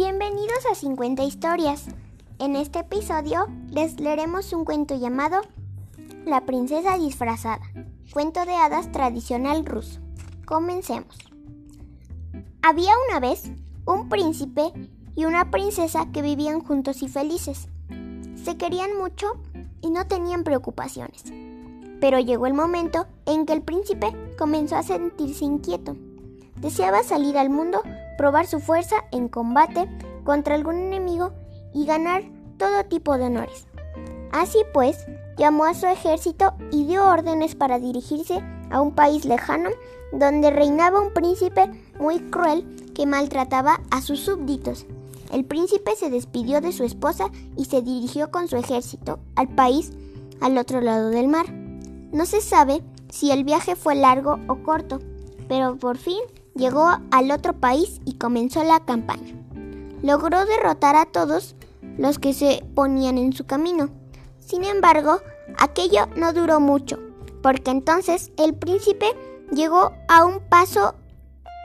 Bienvenidos 0.00 0.64
a 0.70 0.76
50 0.76 1.24
historias. 1.24 1.86
En 2.38 2.54
este 2.54 2.78
episodio 2.78 3.48
les 3.68 3.98
leeremos 3.98 4.52
un 4.52 4.64
cuento 4.64 4.96
llamado 4.96 5.40
La 6.24 6.46
princesa 6.46 6.96
disfrazada, 6.96 7.66
cuento 8.12 8.44
de 8.44 8.54
hadas 8.54 8.92
tradicional 8.92 9.66
ruso. 9.66 9.98
Comencemos. 10.46 11.18
Había 12.62 12.92
una 13.08 13.18
vez 13.18 13.50
un 13.86 14.08
príncipe 14.08 14.72
y 15.16 15.24
una 15.24 15.50
princesa 15.50 16.06
que 16.12 16.22
vivían 16.22 16.60
juntos 16.60 17.02
y 17.02 17.08
felices. 17.08 17.66
Se 18.36 18.56
querían 18.56 18.96
mucho 18.96 19.32
y 19.80 19.90
no 19.90 20.06
tenían 20.06 20.44
preocupaciones. 20.44 21.24
Pero 22.00 22.20
llegó 22.20 22.46
el 22.46 22.54
momento 22.54 23.08
en 23.26 23.46
que 23.46 23.52
el 23.52 23.62
príncipe 23.62 24.14
comenzó 24.38 24.76
a 24.76 24.84
sentirse 24.84 25.44
inquieto. 25.44 25.96
Deseaba 26.54 27.02
salir 27.02 27.36
al 27.36 27.50
mundo 27.50 27.82
probar 28.18 28.46
su 28.46 28.60
fuerza 28.60 28.96
en 29.12 29.28
combate 29.28 29.88
contra 30.24 30.56
algún 30.56 30.76
enemigo 30.76 31.32
y 31.72 31.86
ganar 31.86 32.22
todo 32.58 32.84
tipo 32.84 33.16
de 33.16 33.26
honores. 33.26 33.66
Así 34.32 34.58
pues, 34.74 35.06
llamó 35.38 35.64
a 35.64 35.72
su 35.72 35.86
ejército 35.86 36.52
y 36.70 36.84
dio 36.84 37.06
órdenes 37.06 37.54
para 37.54 37.78
dirigirse 37.78 38.42
a 38.70 38.82
un 38.82 38.94
país 38.94 39.24
lejano 39.24 39.70
donde 40.12 40.50
reinaba 40.50 41.00
un 41.00 41.14
príncipe 41.14 41.70
muy 41.98 42.18
cruel 42.30 42.66
que 42.94 43.06
maltrataba 43.06 43.80
a 43.90 44.02
sus 44.02 44.20
súbditos. 44.20 44.84
El 45.32 45.44
príncipe 45.44 45.94
se 45.96 46.10
despidió 46.10 46.60
de 46.60 46.72
su 46.72 46.84
esposa 46.84 47.30
y 47.56 47.66
se 47.66 47.82
dirigió 47.82 48.30
con 48.30 48.48
su 48.48 48.56
ejército 48.56 49.20
al 49.36 49.48
país 49.48 49.92
al 50.40 50.58
otro 50.58 50.80
lado 50.80 51.10
del 51.10 51.28
mar. 51.28 51.50
No 51.52 52.26
se 52.26 52.40
sabe 52.40 52.82
si 53.10 53.30
el 53.30 53.44
viaje 53.44 53.76
fue 53.76 53.94
largo 53.94 54.38
o 54.48 54.62
corto, 54.62 54.98
pero 55.48 55.76
por 55.76 55.98
fin 55.98 56.18
llegó 56.58 56.90
al 57.10 57.30
otro 57.30 57.54
país 57.54 58.00
y 58.04 58.14
comenzó 58.14 58.62
la 58.64 58.80
campaña. 58.80 59.34
Logró 60.02 60.44
derrotar 60.44 60.96
a 60.96 61.06
todos 61.06 61.54
los 61.96 62.18
que 62.18 62.34
se 62.34 62.64
ponían 62.74 63.16
en 63.16 63.32
su 63.32 63.46
camino. 63.46 63.88
Sin 64.38 64.64
embargo, 64.64 65.20
aquello 65.58 66.06
no 66.16 66.32
duró 66.32 66.60
mucho, 66.60 66.98
porque 67.42 67.70
entonces 67.70 68.32
el 68.36 68.54
príncipe 68.54 69.06
llegó 69.52 69.92
a 70.08 70.24
un 70.24 70.40
paso 70.40 70.94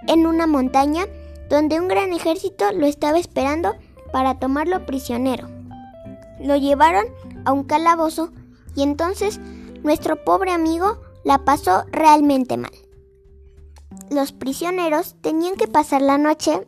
en 0.08 0.26
una 0.26 0.48
montaña 0.48 1.06
donde 1.50 1.80
un 1.80 1.88
gran 1.88 2.14
ejército 2.14 2.72
lo 2.72 2.86
estaba 2.86 3.18
esperando 3.18 3.76
para 4.12 4.40
tomarlo 4.40 4.86
prisionero. 4.86 5.50
Lo 6.40 6.56
llevaron 6.56 7.06
a 7.46 7.52
un 7.52 7.64
calabozo 7.64 8.32
y 8.76 8.84
entonces 8.84 9.40
nuestro 9.84 10.24
pobre 10.24 10.52
amigo 10.52 11.00
la 11.24 11.46
pasó 11.46 11.86
realmente 11.92 12.58
mal 12.58 12.72
los 14.14 14.32
prisioneros 14.32 15.16
tenían 15.22 15.56
que 15.56 15.68
pasar 15.68 16.02
la 16.02 16.18
noche 16.18 16.68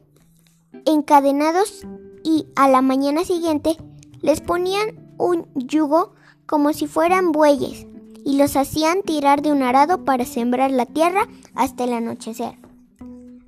encadenados 0.85 1.85
y 2.23 2.47
a 2.55 2.67
la 2.67 2.81
mañana 2.81 3.23
siguiente 3.23 3.77
les 4.21 4.41
ponían 4.41 5.13
un 5.17 5.47
yugo 5.55 6.13
como 6.45 6.73
si 6.73 6.87
fueran 6.87 7.31
bueyes 7.31 7.87
y 8.23 8.37
los 8.37 8.55
hacían 8.55 9.03
tirar 9.03 9.41
de 9.41 9.51
un 9.51 9.61
arado 9.61 10.03
para 10.03 10.25
sembrar 10.25 10.71
la 10.71 10.85
tierra 10.85 11.27
hasta 11.53 11.83
el 11.83 11.93
anochecer. 11.93 12.57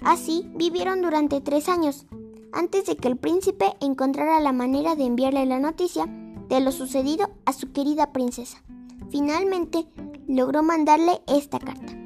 Así 0.02 0.50
vivieron 0.56 1.02
durante 1.02 1.42
tres 1.42 1.68
años, 1.68 2.06
antes 2.54 2.86
de 2.86 2.96
que 2.96 3.08
el 3.08 3.18
príncipe 3.18 3.74
encontrara 3.82 4.40
la 4.40 4.54
manera 4.54 4.96
de 4.96 5.06
enviarle 5.06 5.46
la 5.46 5.60
noticia 5.60 6.06
de 6.48 6.62
lo 6.62 6.72
sucedido 6.72 7.30
a 7.46 7.54
su 7.54 7.72
querida 7.72 8.14
princesa. 8.14 8.64
Finalmente 9.10 9.88
logró 10.28 10.62
mandarle 10.62 11.22
esta 11.28 11.60
carta. 11.60 11.97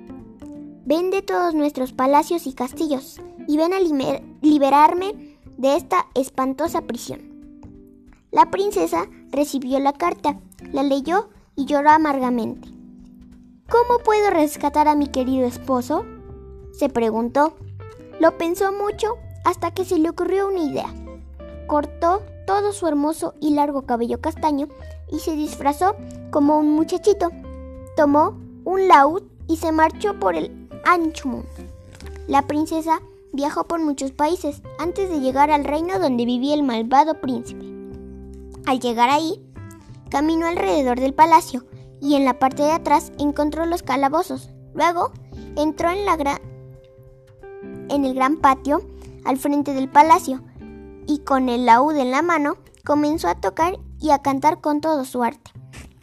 Vende 0.84 1.22
todos 1.22 1.54
nuestros 1.54 1.94
palacios 1.94 2.48
y 2.48 2.54
castillos 2.54 3.22
y 3.48 3.58
ven 3.58 3.74
a 3.74 3.80
liberarme 4.42 5.38
de 5.58 5.76
esta 5.76 6.08
espantosa 6.16 6.82
prisión. 6.82 7.22
La 8.32 8.50
princesa 8.50 9.08
recibió 9.30 9.80
la 9.80 9.94
carta, 9.94 10.39
la 10.72 10.82
leyó 10.82 11.30
y 11.55 11.66
lloró 11.66 11.92
amargamente. 11.92 12.67
¿Cómo 13.70 14.00
puedo 14.04 14.32
rescatar 14.32 14.88
a 14.88 14.95
mi 14.95 15.08
querido 15.08 15.45
esposo? 15.45 16.04
se 16.72 16.89
preguntó. 16.89 17.54
Lo 18.20 18.38
pensó 18.38 18.72
mucho 18.72 19.17
hasta 19.45 19.72
que 19.72 19.86
se 19.86 20.00
le 20.00 20.10
ocurrió 20.10 20.48
una 20.48 20.64
idea. 20.64 20.94
Cortó 21.67 22.23
todo 22.48 22.73
su 22.73 22.88
hermoso 22.88 23.36
y 23.39 23.54
largo 23.54 23.84
cabello 23.84 24.20
castaño 24.20 24.67
y 25.11 25.20
se 25.20 25.36
disfrazó 25.36 25.95
como 26.32 26.58
un 26.58 26.72
muchachito. 26.72 27.30
Tomó 27.95 28.39
un 28.64 28.88
laúd 28.88 29.23
y 29.48 29.58
se 29.58 29.72
marchó 29.72 30.20
por 30.20 30.36
el 30.36 30.61
ancho 30.86 31.43
La 32.27 32.47
princesa 32.47 33.02
viajó 33.33 33.65
por 33.65 33.80
muchos 33.80 34.11
países 34.11 34.61
antes 34.80 35.09
de 35.09 35.19
llegar 35.19 35.52
al 35.52 35.64
reino 35.64 35.99
donde 35.99 36.25
vivía 36.25 36.53
el 36.53 36.64
malvado 36.64 37.19
príncipe. 37.21 37.65
Al 38.65 38.80
llegar 38.80 39.09
ahí, 39.09 39.43
caminó 40.09 40.47
alrededor 40.47 40.99
del 40.99 41.14
palacio 41.14 41.65
y 42.02 42.15
en 42.15 42.25
la 42.25 42.39
parte 42.39 42.64
de 42.64 42.71
atrás 42.71 43.11
encontró 43.17 43.65
los 43.65 43.83
calabozos. 43.83 44.49
Luego 44.73 45.11
entró 45.55 45.89
en, 45.89 46.05
la 46.05 46.39
en 47.89 48.05
el 48.05 48.13
gran 48.13 48.37
patio 48.37 48.81
al 49.25 49.37
frente 49.37 49.73
del 49.73 49.89
palacio 49.89 50.42
y 51.08 51.19
con 51.19 51.49
el 51.49 51.65
laúd 51.65 51.95
en 51.95 52.11
la 52.11 52.21
mano 52.21 52.58
comenzó 52.86 53.27
a 53.27 53.36
tocar 53.36 53.80
y 53.99 54.11
a 54.11 54.19
cantar 54.19 54.61
con 54.61 54.81
todo 54.81 55.05
su 55.05 55.23
arte. 55.23 55.52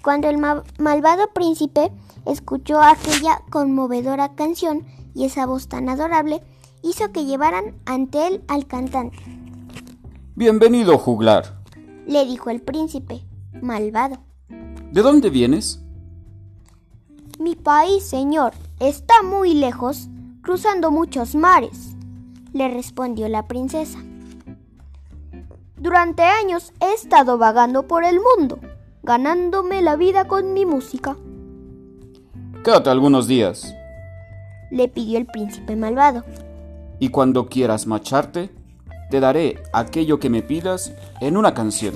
Cuando 0.03 0.29
el 0.29 0.39
malvado 0.79 1.29
príncipe 1.35 1.93
escuchó 2.29 2.81
aquella 2.81 3.43
conmovedora 3.51 4.35
canción 4.35 4.87
y 5.15 5.25
esa 5.25 5.47
voz 5.47 5.69
tan 5.69 5.89
adorable 5.89 6.43
hizo 6.83 7.11
que 7.11 7.25
llevaran 7.25 7.75
ante 7.87 8.27
él 8.27 8.43
al 8.49 8.67
cantante. 8.67 9.19
Bienvenido, 10.35 10.99
juglar, 10.99 11.59
le 12.07 12.25
dijo 12.27 12.51
el 12.51 12.61
príncipe, 12.61 13.23
malvado. 13.61 14.19
¿De 14.93 15.03
dónde 15.03 15.31
vienes? 15.31 15.83
Mi 17.39 17.57
país, 17.57 18.05
señor, 18.05 18.53
está 18.79 19.23
muy 19.23 19.55
lejos, 19.55 20.09
cruzando 20.43 20.91
muchos 20.91 21.35
mares, 21.35 21.97
le 22.53 22.69
respondió 22.69 23.29
la 23.29 23.47
princesa. 23.49 23.99
Durante 25.77 26.23
años 26.23 26.73
he 26.81 26.93
estado 26.93 27.39
vagando 27.39 27.87
por 27.87 28.05
el 28.05 28.19
mundo, 28.21 28.59
ganándome 29.03 29.81
la 29.83 29.97
vida 29.97 30.27
con 30.27 30.53
mi 30.53 30.67
música. 30.67 31.17
Quédate 32.69 32.91
algunos 32.91 33.27
días, 33.27 33.75
le 34.71 34.89
pidió 34.89 35.17
el 35.17 35.25
príncipe 35.25 35.75
malvado. 35.75 36.23
Y 36.99 37.09
cuando 37.09 37.47
quieras 37.47 37.87
marcharte, 37.87 38.51
te 39.11 39.21
daré 39.21 39.63
aquello 39.73 40.19
que 40.19 40.29
me 40.29 40.43
pidas 40.43 40.93
en 41.23 41.39
una 41.39 41.55
canción, 41.55 41.95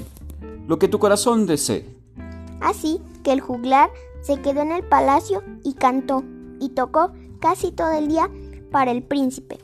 lo 0.66 0.78
que 0.78 0.88
tu 0.88 0.98
corazón 0.98 1.44
desee. 1.44 1.84
Así 2.62 3.02
que 3.22 3.34
el 3.34 3.42
juglar 3.42 3.90
se 4.22 4.40
quedó 4.40 4.62
en 4.62 4.72
el 4.72 4.82
palacio 4.82 5.42
y 5.62 5.74
cantó 5.74 6.24
y 6.58 6.70
tocó 6.70 7.12
casi 7.38 7.70
todo 7.70 7.92
el 7.92 8.08
día 8.08 8.30
para 8.70 8.92
el 8.92 9.02
príncipe. 9.02 9.58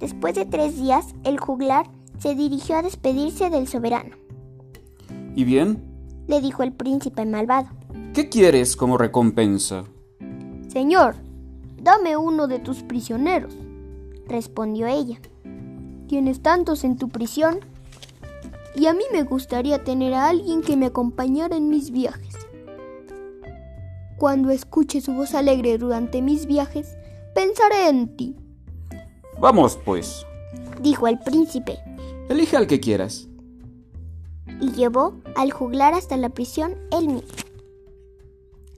Después 0.00 0.34
de 0.34 0.44
tres 0.44 0.76
días, 0.76 1.14
el 1.24 1.40
juglar 1.40 1.86
se 2.18 2.34
dirigió 2.34 2.76
a 2.76 2.82
despedirse 2.82 3.48
del 3.48 3.68
soberano. 3.68 4.16
¿Y 5.34 5.44
bien? 5.44 5.82
le 6.26 6.42
dijo 6.42 6.62
el 6.62 6.74
príncipe 6.74 7.24
malvado. 7.24 7.68
¿Qué 8.12 8.28
quieres 8.28 8.76
como 8.76 8.98
recompensa? 8.98 9.84
Señor, 10.72 11.16
dame 11.82 12.16
uno 12.16 12.46
de 12.48 12.58
tus 12.58 12.82
prisioneros, 12.82 13.54
respondió 14.26 14.86
ella. 14.86 15.20
Tienes 16.08 16.40
tantos 16.40 16.84
en 16.84 16.96
tu 16.96 17.10
prisión 17.10 17.60
y 18.74 18.86
a 18.86 18.94
mí 18.94 19.04
me 19.12 19.22
gustaría 19.22 19.84
tener 19.84 20.14
a 20.14 20.30
alguien 20.30 20.62
que 20.62 20.78
me 20.78 20.86
acompañara 20.86 21.56
en 21.56 21.68
mis 21.68 21.90
viajes. 21.90 22.36
Cuando 24.16 24.48
escuche 24.48 25.02
su 25.02 25.12
voz 25.12 25.34
alegre 25.34 25.76
durante 25.76 26.22
mis 26.22 26.46
viajes, 26.46 26.96
pensaré 27.34 27.90
en 27.90 28.16
ti. 28.16 28.36
Vamos, 29.38 29.78
pues, 29.84 30.24
dijo 30.80 31.06
el 31.06 31.18
príncipe. 31.18 31.80
Elige 32.30 32.56
al 32.56 32.66
que 32.66 32.80
quieras. 32.80 33.28
Y 34.58 34.72
llevó 34.72 35.20
al 35.36 35.50
juglar 35.50 35.92
hasta 35.92 36.16
la 36.16 36.30
prisión 36.30 36.76
él 36.92 37.08
mismo. 37.08 37.28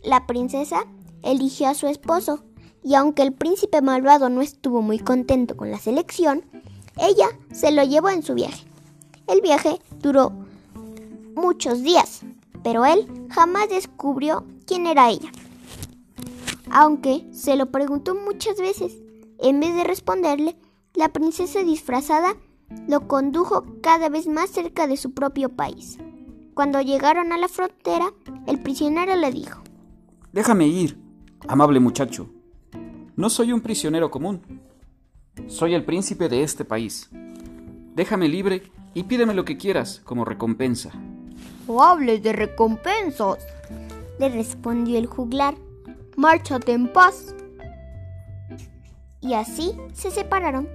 La 0.02 0.26
princesa 0.26 0.86
eligió 1.24 1.68
a 1.68 1.74
su 1.74 1.86
esposo, 1.86 2.44
y 2.82 2.94
aunque 2.94 3.22
el 3.22 3.32
príncipe 3.32 3.80
malvado 3.80 4.28
no 4.28 4.42
estuvo 4.42 4.82
muy 4.82 4.98
contento 4.98 5.56
con 5.56 5.70
la 5.70 5.78
selección, 5.78 6.44
ella 6.96 7.26
se 7.52 7.72
lo 7.72 7.82
llevó 7.82 8.10
en 8.10 8.22
su 8.22 8.34
viaje. 8.34 8.64
El 9.26 9.40
viaje 9.40 9.80
duró 10.00 10.32
muchos 11.34 11.82
días, 11.82 12.22
pero 12.62 12.84
él 12.84 13.06
jamás 13.30 13.68
descubrió 13.68 14.44
quién 14.66 14.86
era 14.86 15.10
ella. 15.10 15.32
Aunque 16.70 17.26
se 17.32 17.56
lo 17.56 17.70
preguntó 17.70 18.14
muchas 18.14 18.58
veces, 18.58 18.92
en 19.38 19.60
vez 19.60 19.74
de 19.74 19.84
responderle, 19.84 20.56
la 20.94 21.08
princesa 21.08 21.62
disfrazada 21.62 22.36
lo 22.88 23.08
condujo 23.08 23.64
cada 23.80 24.08
vez 24.08 24.26
más 24.26 24.50
cerca 24.50 24.86
de 24.86 24.96
su 24.96 25.12
propio 25.12 25.48
país. 25.48 25.98
Cuando 26.54 26.80
llegaron 26.80 27.32
a 27.32 27.38
la 27.38 27.48
frontera, 27.48 28.12
el 28.46 28.60
prisionero 28.60 29.16
le 29.16 29.30
dijo, 29.32 29.60
Déjame 30.32 30.66
ir, 30.66 30.98
Amable 31.46 31.78
muchacho, 31.78 32.30
no 33.16 33.28
soy 33.28 33.52
un 33.52 33.60
prisionero 33.60 34.10
común. 34.10 34.40
Soy 35.46 35.74
el 35.74 35.84
príncipe 35.84 36.30
de 36.30 36.42
este 36.42 36.64
país. 36.64 37.10
Déjame 37.94 38.28
libre 38.28 38.72
y 38.94 39.02
pídeme 39.02 39.34
lo 39.34 39.44
que 39.44 39.58
quieras 39.58 40.00
como 40.04 40.24
recompensa. 40.24 40.90
No 41.68 41.82
hables 41.82 42.22
de 42.22 42.32
recompensas, 42.32 43.46
le 44.18 44.30
respondió 44.30 44.98
el 44.98 45.06
juglar. 45.06 45.54
Márchate 46.16 46.72
en 46.72 46.90
paz. 46.90 47.34
Y 49.20 49.34
así 49.34 49.72
se 49.92 50.10
separaron. 50.10 50.66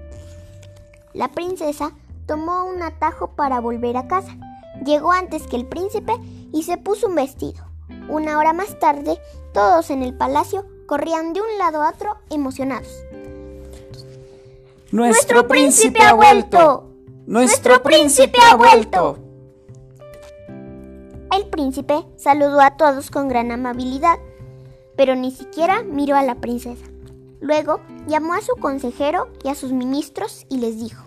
La 1.14 1.30
princesa 1.30 1.94
tomó 2.28 2.66
un 2.66 2.84
atajo 2.84 3.36
para 3.36 3.60
volver 3.60 3.98
a 3.98 4.08
casa. 4.08 4.38
Llegó 4.86 5.12
antes 5.12 5.48
que 5.48 5.56
el 5.56 5.66
príncipe 5.66 6.14
y 6.54 6.62
se 6.62 6.78
puso 6.78 7.08
un 7.08 7.16
vestido. 7.16 7.66
Una 8.08 8.38
hora 8.38 8.54
más 8.54 8.80
tarde, 8.80 9.18
todos 9.54 9.90
en 9.90 10.04
el 10.04 10.14
palacio 10.14 10.66
corrían 10.86 11.34
de 11.34 11.42
un 11.42 11.58
lado 11.58 11.82
a 11.82 11.90
otro 11.90 12.18
emocionados. 12.30 12.90
¡Nuestro, 14.92 15.48
príncipe, 15.48 16.02
ha 16.02 16.14
vuelto! 16.14 16.90
¡Nuestro 17.28 17.84
príncipe 17.84 18.40
ha 18.50 18.56
vuelto! 18.56 19.20
El 21.32 21.48
príncipe 21.48 22.06
saludó 22.18 22.60
a 22.60 22.76
todos 22.76 23.12
con 23.12 23.28
gran 23.28 23.52
amabilidad, 23.52 24.18
pero 24.98 25.16
ni 25.16 25.32
siquiera 25.32 25.84
miró 25.84 26.16
a 26.16 26.24
la 26.24 26.36
princesa. 26.36 26.86
Luego 27.40 27.82
llamó 28.08 28.34
a 28.34 28.42
su 28.42 28.56
consejero 28.56 29.30
y 29.44 29.50
a 29.50 29.56
sus 29.56 29.72
ministros 29.72 30.48
y 30.50 30.58
les 30.58 30.80
dijo, 30.80 31.04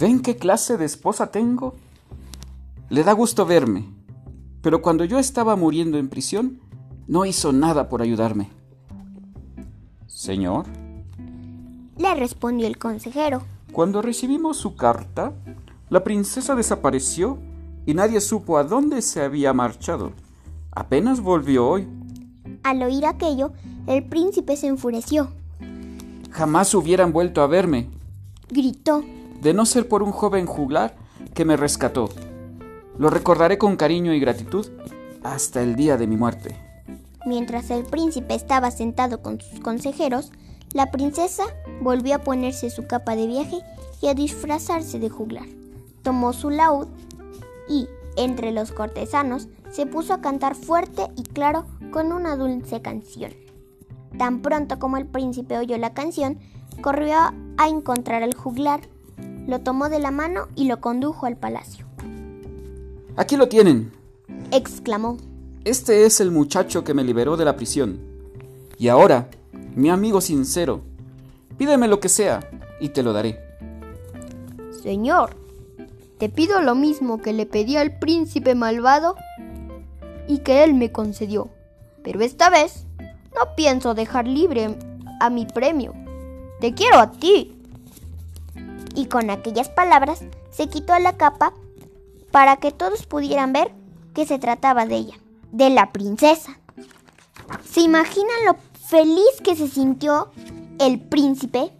¿Ven 0.00 0.20
qué 0.20 0.36
clase 0.36 0.76
de 0.76 0.84
esposa 0.84 1.30
tengo? 1.30 1.76
Le 2.88 3.04
da 3.04 3.12
gusto 3.12 3.46
verme, 3.46 3.88
pero 4.60 4.82
cuando 4.82 5.04
yo 5.04 5.20
estaba 5.20 5.54
muriendo 5.54 5.98
en 5.98 6.08
prisión, 6.08 6.60
no 7.06 7.24
hizo 7.24 7.52
nada 7.52 7.88
por 7.88 8.02
ayudarme. 8.02 8.50
Señor, 10.06 10.66
le 11.98 12.14
respondió 12.14 12.66
el 12.66 12.78
consejero. 12.78 13.42
Cuando 13.72 14.02
recibimos 14.02 14.56
su 14.56 14.76
carta, 14.76 15.32
la 15.88 16.04
princesa 16.04 16.54
desapareció 16.54 17.38
y 17.86 17.94
nadie 17.94 18.20
supo 18.20 18.58
a 18.58 18.64
dónde 18.64 19.02
se 19.02 19.22
había 19.22 19.52
marchado. 19.52 20.12
Apenas 20.70 21.20
volvió 21.20 21.68
hoy. 21.68 21.88
Al 22.62 22.82
oír 22.82 23.06
aquello, 23.06 23.52
el 23.86 24.04
príncipe 24.04 24.56
se 24.56 24.68
enfureció. 24.68 25.28
Jamás 26.30 26.74
hubieran 26.74 27.12
vuelto 27.12 27.42
a 27.42 27.46
verme. 27.46 27.90
Gritó. 28.48 29.02
De 29.40 29.52
no 29.52 29.66
ser 29.66 29.88
por 29.88 30.02
un 30.02 30.12
joven 30.12 30.46
juglar 30.46 30.96
que 31.34 31.44
me 31.44 31.56
rescató. 31.56 32.08
Lo 32.98 33.10
recordaré 33.10 33.58
con 33.58 33.76
cariño 33.76 34.14
y 34.14 34.20
gratitud 34.20 34.66
hasta 35.24 35.62
el 35.62 35.76
día 35.76 35.96
de 35.96 36.06
mi 36.06 36.16
muerte. 36.16 36.71
Mientras 37.24 37.70
el 37.70 37.84
príncipe 37.84 38.34
estaba 38.34 38.70
sentado 38.70 39.22
con 39.22 39.40
sus 39.40 39.60
consejeros, 39.60 40.32
la 40.72 40.90
princesa 40.90 41.44
volvió 41.80 42.16
a 42.16 42.22
ponerse 42.22 42.70
su 42.70 42.86
capa 42.86 43.14
de 43.14 43.26
viaje 43.26 43.58
y 44.00 44.08
a 44.08 44.14
disfrazarse 44.14 44.98
de 44.98 45.08
juglar. 45.08 45.46
Tomó 46.02 46.32
su 46.32 46.50
laúd 46.50 46.88
y, 47.68 47.88
entre 48.16 48.52
los 48.52 48.72
cortesanos, 48.72 49.48
se 49.70 49.86
puso 49.86 50.14
a 50.14 50.20
cantar 50.20 50.54
fuerte 50.54 51.08
y 51.16 51.22
claro 51.22 51.66
con 51.92 52.12
una 52.12 52.36
dulce 52.36 52.82
canción. 52.82 53.32
Tan 54.18 54.42
pronto 54.42 54.78
como 54.78 54.96
el 54.96 55.06
príncipe 55.06 55.58
oyó 55.58 55.78
la 55.78 55.94
canción, 55.94 56.38
corrió 56.82 57.16
a 57.56 57.68
encontrar 57.68 58.22
al 58.22 58.34
juglar, 58.34 58.80
lo 59.46 59.60
tomó 59.60 59.88
de 59.88 59.98
la 59.98 60.10
mano 60.10 60.48
y 60.56 60.66
lo 60.66 60.80
condujo 60.80 61.26
al 61.26 61.36
palacio. 61.36 61.86
Aquí 63.16 63.36
lo 63.36 63.48
tienen, 63.48 63.92
exclamó. 64.50 65.18
Este 65.64 66.06
es 66.06 66.20
el 66.20 66.32
muchacho 66.32 66.82
que 66.82 66.92
me 66.92 67.04
liberó 67.04 67.36
de 67.36 67.44
la 67.44 67.54
prisión. 67.54 68.00
Y 68.78 68.88
ahora, 68.88 69.28
mi 69.76 69.90
amigo 69.90 70.20
sincero, 70.20 70.80
pídeme 71.56 71.86
lo 71.86 72.00
que 72.00 72.08
sea 72.08 72.40
y 72.80 72.88
te 72.88 73.04
lo 73.04 73.12
daré. 73.12 73.38
Señor, 74.82 75.36
te 76.18 76.28
pido 76.28 76.60
lo 76.62 76.74
mismo 76.74 77.22
que 77.22 77.32
le 77.32 77.46
pedí 77.46 77.76
al 77.76 77.98
príncipe 77.98 78.56
malvado 78.56 79.14
y 80.26 80.38
que 80.38 80.64
él 80.64 80.74
me 80.74 80.90
concedió. 80.90 81.48
Pero 82.02 82.22
esta 82.22 82.50
vez 82.50 82.86
no 82.98 83.54
pienso 83.56 83.94
dejar 83.94 84.26
libre 84.26 84.76
a 85.20 85.30
mi 85.30 85.46
premio. 85.46 85.94
Te 86.60 86.74
quiero 86.74 86.98
a 86.98 87.12
ti. 87.12 87.56
Y 88.96 89.06
con 89.06 89.30
aquellas 89.30 89.68
palabras 89.68 90.24
se 90.50 90.66
quitó 90.66 90.98
la 90.98 91.16
capa 91.16 91.54
para 92.32 92.56
que 92.56 92.72
todos 92.72 93.06
pudieran 93.06 93.52
ver 93.52 93.70
que 94.12 94.26
se 94.26 94.38
trataba 94.38 94.86
de 94.86 94.96
ella, 94.96 95.14
de 95.52 95.70
la 95.70 95.92
princesa. 95.92 96.58
¿Se 97.64 97.80
imaginan 97.80 98.44
lo 98.46 98.56
feliz 98.88 99.40
que 99.44 99.54
se 99.54 99.68
sintió 99.68 100.30
el 100.80 101.00
príncipe? 101.00 101.70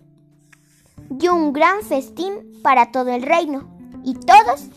Dio 1.10 1.34
un 1.34 1.52
gran 1.52 1.82
festín 1.82 2.60
para 2.62 2.92
todo 2.92 3.10
el 3.10 3.22
reino 3.22 3.68
y 4.04 4.14
todos 4.14 4.68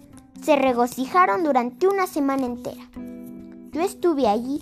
se 0.41 0.55
regocijaron 0.55 1.43
durante 1.43 1.87
una 1.87 2.07
semana 2.07 2.45
entera. 2.45 2.89
Yo 3.71 3.81
estuve 3.81 4.27
allí 4.27 4.61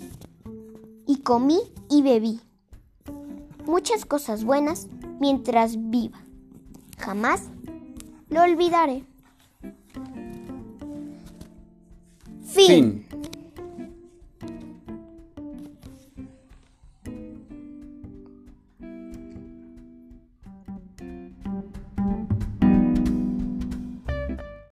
y 1.06 1.20
comí 1.20 1.60
y 1.88 2.02
bebí 2.02 2.40
muchas 3.66 4.04
cosas 4.04 4.44
buenas 4.44 4.88
mientras 5.20 5.90
viva. 5.90 6.18
Jamás 6.98 7.42
lo 8.28 8.42
olvidaré. 8.42 9.04
Fin. 12.44 13.06